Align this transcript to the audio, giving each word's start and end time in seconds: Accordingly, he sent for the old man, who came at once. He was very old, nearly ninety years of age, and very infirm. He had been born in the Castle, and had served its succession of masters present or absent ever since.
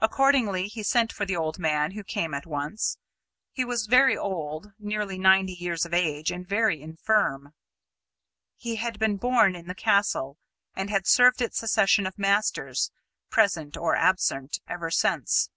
Accordingly, 0.00 0.66
he 0.66 0.82
sent 0.82 1.12
for 1.12 1.26
the 1.26 1.36
old 1.36 1.58
man, 1.58 1.90
who 1.90 2.02
came 2.02 2.32
at 2.32 2.46
once. 2.46 2.96
He 3.50 3.66
was 3.66 3.84
very 3.86 4.16
old, 4.16 4.72
nearly 4.78 5.18
ninety 5.18 5.52
years 5.52 5.84
of 5.84 5.92
age, 5.92 6.30
and 6.30 6.48
very 6.48 6.80
infirm. 6.80 7.52
He 8.56 8.76
had 8.76 8.98
been 8.98 9.18
born 9.18 9.54
in 9.54 9.66
the 9.66 9.74
Castle, 9.74 10.38
and 10.74 10.88
had 10.88 11.06
served 11.06 11.42
its 11.42 11.58
succession 11.58 12.06
of 12.06 12.18
masters 12.18 12.90
present 13.28 13.76
or 13.76 13.94
absent 13.94 14.58
ever 14.68 14.90
since. 14.90 15.50